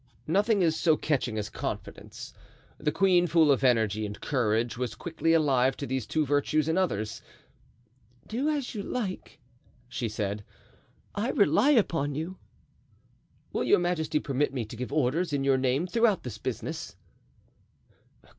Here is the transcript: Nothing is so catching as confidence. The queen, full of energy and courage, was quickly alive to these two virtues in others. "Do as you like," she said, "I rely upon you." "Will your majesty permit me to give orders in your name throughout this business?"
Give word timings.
Nothing 0.25 0.63
is 0.63 0.75
so 0.75 0.97
catching 0.97 1.37
as 1.37 1.47
confidence. 1.51 2.33
The 2.79 2.91
queen, 2.91 3.27
full 3.27 3.51
of 3.51 3.63
energy 3.63 4.03
and 4.03 4.19
courage, 4.19 4.75
was 4.75 4.95
quickly 4.95 5.31
alive 5.33 5.77
to 5.77 5.85
these 5.85 6.07
two 6.07 6.25
virtues 6.25 6.67
in 6.67 6.75
others. 6.75 7.21
"Do 8.25 8.49
as 8.49 8.73
you 8.73 8.81
like," 8.81 9.39
she 9.87 10.09
said, 10.09 10.43
"I 11.13 11.29
rely 11.29 11.69
upon 11.69 12.15
you." 12.15 12.39
"Will 13.53 13.63
your 13.63 13.77
majesty 13.77 14.17
permit 14.19 14.55
me 14.55 14.65
to 14.65 14.75
give 14.75 14.91
orders 14.91 15.33
in 15.33 15.43
your 15.43 15.59
name 15.59 15.85
throughout 15.85 16.23
this 16.23 16.39
business?" 16.39 16.95